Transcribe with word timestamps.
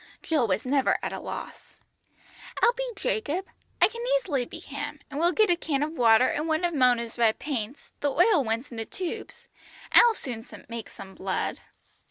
Jill 0.23 0.47
was 0.47 0.65
never 0.65 0.97
at 1.03 1.13
a 1.13 1.19
loss. 1.19 1.79
"I'll 2.63 2.73
be 2.73 2.89
Jacob. 2.95 3.45
I 3.79 3.87
can 3.87 4.01
easily 4.17 4.45
be 4.45 4.57
him, 4.57 4.99
and 5.11 5.19
we'll 5.19 5.31
get 5.31 5.51
a 5.51 5.55
can 5.55 5.83
of 5.83 5.95
water, 5.95 6.27
and 6.27 6.47
one 6.47 6.65
of 6.65 6.73
Mona's 6.73 7.19
red 7.19 7.37
paints 7.37 7.91
the 7.99 8.09
oil 8.11 8.43
ones 8.43 8.71
in 8.71 8.77
the 8.77 8.85
tubes 8.85 9.47
I'll 9.91 10.15
soon 10.15 10.43
make 10.67 10.89
some 10.89 11.13
blood." 11.13 11.59